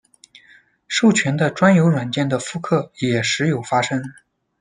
[0.87, 4.01] 授权的专有软件的复刻也时有发生。